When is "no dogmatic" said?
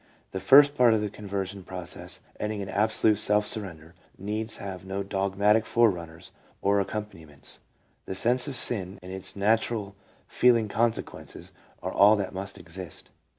4.83-5.63